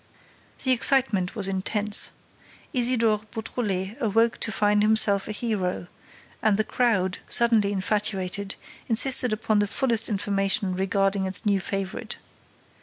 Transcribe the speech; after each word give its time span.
The 0.63 0.71
excitement 0.71 1.35
was 1.35 1.47
intense. 1.47 2.09
Isidore 2.73 3.19
Beautrelet 3.31 3.97
awoke 4.01 4.39
to 4.39 4.51
find 4.51 4.81
himself 4.81 5.27
a 5.27 5.31
hero; 5.31 5.85
and 6.41 6.57
the 6.57 6.63
crowd, 6.63 7.19
suddenly 7.27 7.71
infatuated, 7.71 8.55
insisted 8.87 9.31
upon 9.31 9.59
the 9.59 9.67
fullest 9.67 10.09
information 10.09 10.73
regarding 10.75 11.27
its 11.27 11.45
new 11.45 11.59
favorite. 11.59 12.17